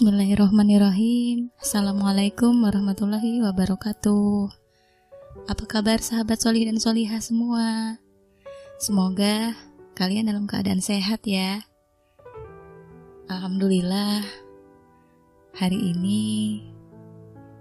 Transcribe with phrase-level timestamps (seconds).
[0.00, 1.52] Bismillahirrahmanirrahim.
[1.60, 4.48] Assalamualaikum warahmatullahi wabarakatuh.
[5.44, 8.00] Apa kabar sahabat solih dan solihah semua?
[8.80, 9.52] Semoga
[9.92, 11.68] kalian dalam keadaan sehat ya.
[13.28, 14.24] Alhamdulillah
[15.60, 16.64] Hari ini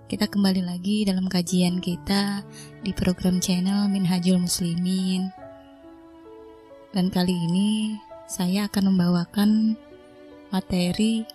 [0.08, 2.48] kita kembali lagi dalam kajian kita
[2.88, 5.28] di program channel Minhajul Muslimin.
[6.96, 8.00] Dan kali ini
[8.32, 9.76] saya akan membawakan
[10.56, 11.28] materi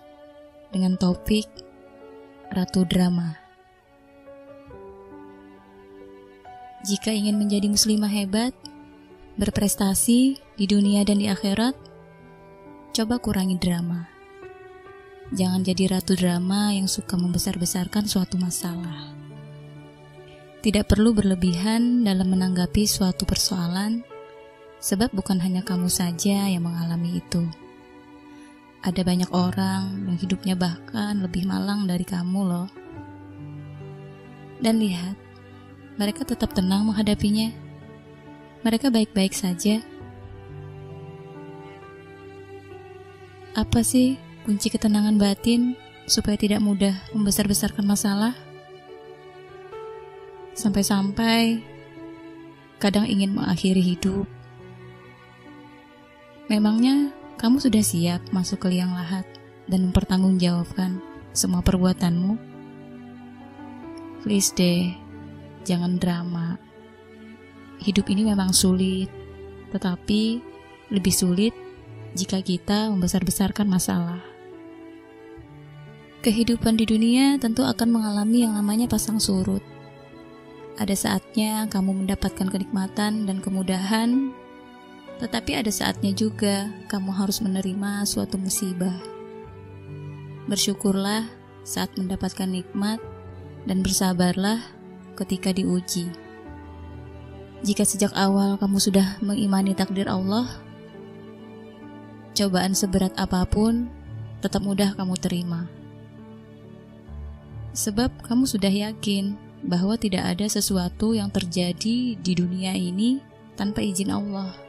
[0.75, 1.47] dengan topik
[2.51, 3.31] Ratu Drama.
[6.83, 8.51] Jika ingin menjadi muslimah hebat,
[9.39, 11.79] berprestasi di dunia dan di akhirat,
[12.91, 14.03] coba kurangi drama.
[15.31, 19.15] Jangan jadi ratu drama yang suka membesar-besarkan suatu masalah.
[20.59, 24.03] Tidak perlu berlebihan dalam menanggapi suatu persoalan,
[24.83, 27.64] sebab bukan hanya kamu saja yang mengalami itu.
[28.85, 32.69] Ada banyak orang yang hidupnya bahkan lebih malang dari kamu loh.
[34.61, 35.17] Dan lihat,
[35.97, 37.49] mereka tetap tenang menghadapinya.
[38.61, 39.81] Mereka baik-baik saja.
[43.57, 45.73] Apa sih kunci ketenangan batin
[46.05, 48.37] supaya tidak mudah membesar-besarkan masalah?
[50.53, 51.57] Sampai-sampai
[52.77, 54.29] kadang ingin mengakhiri hidup.
[56.53, 59.27] Memangnya kamu sudah siap masuk ke liang lahat
[59.67, 61.03] dan mempertanggungjawabkan
[61.35, 62.39] semua perbuatanmu?
[64.23, 64.95] Please deh,
[65.67, 66.55] jangan drama.
[67.83, 69.11] Hidup ini memang sulit,
[69.75, 70.39] tetapi
[70.95, 71.51] lebih sulit
[72.15, 74.23] jika kita membesar-besarkan masalah.
[76.23, 79.61] Kehidupan di dunia tentu akan mengalami yang namanya pasang surut.
[80.79, 84.33] Ada saatnya kamu mendapatkan kenikmatan dan kemudahan
[85.19, 88.95] tetapi ada saatnya juga kamu harus menerima suatu musibah.
[90.45, 91.25] Bersyukurlah
[91.65, 92.99] saat mendapatkan nikmat
[93.65, 94.61] dan bersabarlah
[95.17, 96.11] ketika diuji.
[97.65, 100.45] Jika sejak awal kamu sudah mengimani takdir Allah,
[102.37, 103.89] cobaan seberat apa pun
[104.43, 105.65] tetap mudah kamu terima.
[107.73, 109.33] Sebab kamu sudah yakin
[109.65, 113.19] bahwa tidak ada sesuatu yang terjadi di dunia ini
[113.57, 114.64] tanpa izin Allah.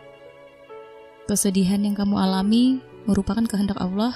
[1.26, 4.14] Kesedihan yang kamu alami merupakan kehendak Allah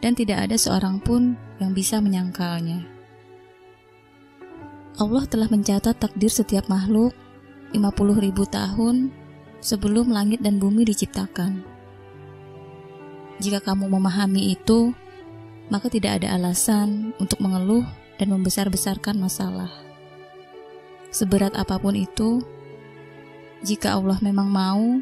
[0.00, 2.88] dan tidak ada seorang pun yang bisa menyangkalnya.
[4.96, 7.12] Allah telah mencatat takdir setiap makhluk
[7.76, 9.12] 50 ribu tahun
[9.60, 11.64] sebelum langit dan bumi diciptakan.
[13.36, 14.96] Jika kamu memahami itu,
[15.68, 17.84] maka tidak ada alasan untuk mengeluh
[18.16, 19.68] dan membesar-besarkan masalah.
[21.12, 22.40] Seberat apa pun itu,
[23.60, 25.00] jika Allah memang mau,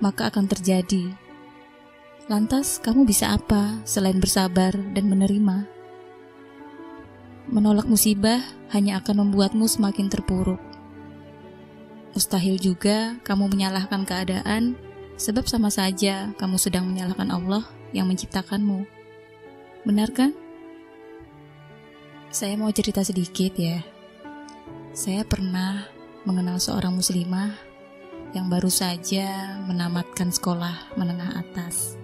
[0.00, 1.12] maka akan terjadi.
[2.26, 5.66] Lantas, kamu bisa apa selain bersabar dan menerima?
[7.50, 8.40] Menolak musibah
[8.70, 10.60] hanya akan membuatmu semakin terpuruk.
[12.14, 14.74] Mustahil juga kamu menyalahkan keadaan,
[15.14, 18.86] sebab sama saja kamu sedang menyalahkan Allah yang menciptakanmu.
[19.82, 20.30] Benar kan?
[22.30, 23.82] Saya mau cerita sedikit ya.
[24.94, 25.86] Saya pernah
[26.22, 27.69] mengenal seorang muslimah
[28.30, 31.98] yang baru saja menamatkan sekolah menengah atas.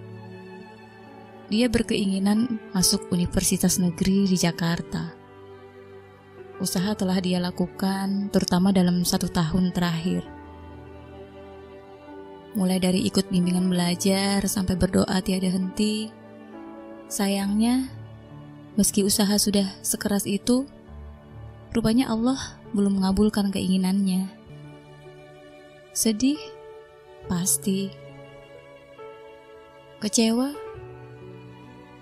[1.47, 5.15] Dia berkeinginan masuk universitas negeri di Jakarta.
[6.59, 10.27] Usaha telah dia lakukan, terutama dalam satu tahun terakhir.
[12.57, 16.11] Mulai dari ikut bimbingan belajar sampai berdoa tiada henti.
[17.07, 17.87] Sayangnya,
[18.75, 20.67] meski usaha sudah sekeras itu,
[21.71, 24.36] rupanya Allah belum mengabulkan keinginannya.
[25.97, 26.37] Sedih?
[27.25, 27.89] Pasti.
[29.97, 30.53] Kecewa?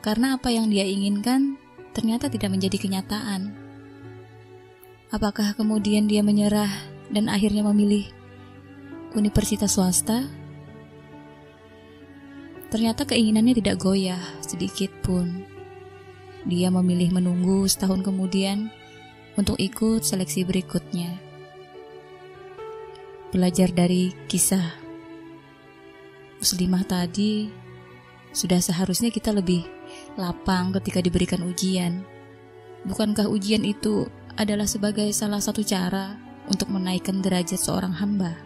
[0.03, 1.55] Karena apa yang dia inginkan
[1.95, 3.55] ternyata tidak menjadi kenyataan.
[5.15, 6.67] Apakah kemudian dia menyerah
[7.07, 8.03] dan akhirnya memilih
[9.15, 10.27] universitas swasta?
[12.67, 15.47] Ternyata keinginannya tidak goyah sedikit pun.
[16.43, 18.67] Dia memilih menunggu setahun kemudian
[19.39, 21.24] untuk ikut seleksi berikutnya
[23.35, 24.63] belajar dari kisah
[26.39, 27.51] muslimah tadi,
[28.31, 29.67] sudah seharusnya kita lebih
[30.15, 32.07] lapang ketika diberikan ujian.
[32.87, 34.07] Bukankah ujian itu
[34.39, 36.15] adalah sebagai salah satu cara
[36.47, 38.39] untuk menaikkan derajat seorang hamba?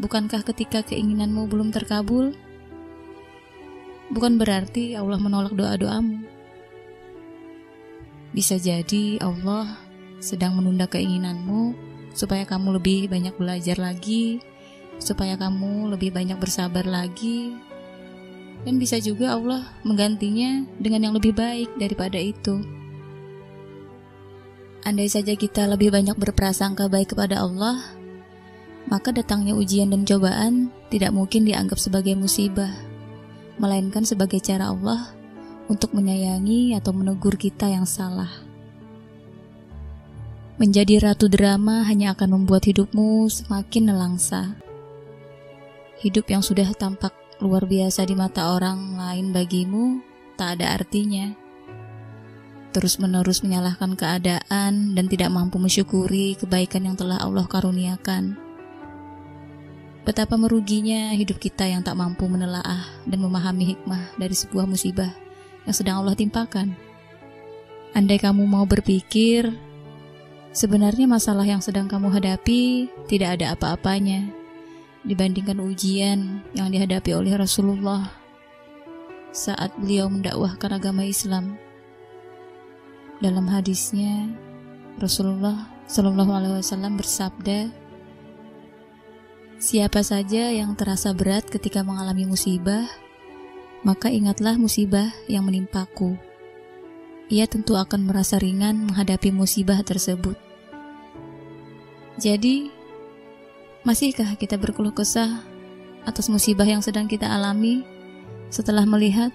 [0.00, 2.32] Bukankah ketika keinginanmu belum terkabul,
[4.08, 6.24] bukan berarti Allah menolak doa-doamu?
[8.32, 9.76] Bisa jadi Allah
[10.22, 14.40] sedang menunda keinginanmu supaya kamu lebih banyak belajar lagi,
[15.02, 17.56] supaya kamu lebih banyak bersabar lagi,
[18.62, 22.62] Dan bisa juga Allah menggantinya dengan yang lebih baik daripada itu.
[24.86, 27.82] Andai saja kita lebih banyak berprasangka baik kepada Allah,
[28.86, 32.70] maka datangnya ujian dan cobaan tidak mungkin dianggap sebagai musibah,
[33.62, 35.10] melainkan sebagai cara Allah
[35.70, 38.41] untuk menyayangi atau menegur kita yang salah.
[40.62, 44.54] Menjadi ratu drama hanya akan membuat hidupmu semakin nelangsa.
[45.98, 47.10] Hidup yang sudah tampak
[47.42, 49.98] luar biasa di mata orang lain bagimu
[50.38, 51.34] tak ada artinya
[52.72, 58.38] terus-menerus menyalahkan keadaan dan tidak mampu mensyukuri kebaikan yang telah Allah karuniakan.
[60.06, 65.10] Betapa meruginya hidup kita yang tak mampu menelaah dan memahami hikmah dari sebuah musibah
[65.66, 66.74] yang sedang Allah timpakan.
[67.92, 69.52] Andai kamu mau berpikir,
[70.52, 74.28] sebenarnya masalah yang sedang kamu hadapi tidak ada apa-apanya
[75.02, 78.22] dibandingkan ujian yang dihadapi oleh Rasulullah
[79.32, 81.56] saat beliau mendakwahkan agama Islam.
[83.18, 84.28] Dalam hadisnya,
[85.00, 87.72] Rasulullah Shallallahu Alaihi Wasallam bersabda,
[89.62, 92.82] Siapa saja yang terasa berat ketika mengalami musibah,
[93.86, 96.18] maka ingatlah musibah yang menimpaku.
[97.32, 100.36] Ia tentu akan merasa ringan menghadapi musibah tersebut.
[102.20, 102.68] Jadi,
[103.88, 105.40] masihkah kita berkeluh kesah
[106.04, 107.88] atas musibah yang sedang kita alami
[108.52, 109.32] setelah melihat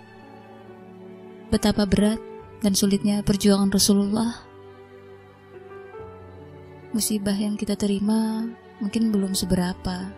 [1.49, 2.21] betapa berat
[2.61, 4.45] dan sulitnya perjuangan Rasulullah.
[6.93, 8.45] Musibah yang kita terima
[8.77, 10.13] mungkin belum seberapa.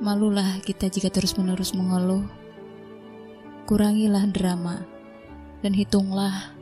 [0.00, 2.24] Malulah kita jika terus-menerus mengeluh.
[3.68, 4.93] Kurangilah drama
[5.64, 6.52] dan hitunglah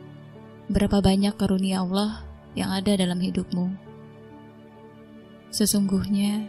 [0.70, 2.22] berapa banyak karunia Allah
[2.54, 3.74] yang ada dalam hidupmu.
[5.50, 6.46] Sesungguhnya,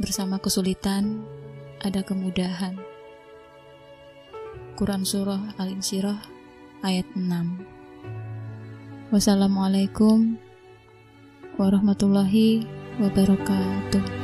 [0.00, 1.20] bersama kesulitan
[1.84, 2.80] ada kemudahan.
[4.80, 6.16] Quran Surah Al-Insyirah
[6.80, 7.28] ayat 6.
[9.12, 10.40] Wassalamualaikum
[11.60, 12.64] warahmatullahi
[12.96, 14.19] wabarakatuh.